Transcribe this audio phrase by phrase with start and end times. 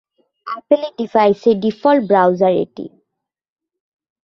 [0.47, 2.85] অ্যাপলের ডিভাইসের default browser এটি।